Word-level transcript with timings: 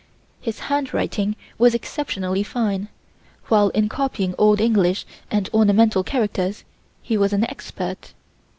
His 0.39 0.61
handwriting 0.61 1.35
was 1.59 1.75
exceptionally 1.75 2.41
fine, 2.41 2.87
while 3.49 3.69
in 3.69 3.87
copying 3.87 4.33
old 4.35 4.59
English 4.59 5.05
and 5.29 5.47
ornamental 5.53 6.03
characters, 6.03 6.63
he 7.03 7.17
was 7.17 7.33
an 7.33 7.43
expert. 7.47 8.15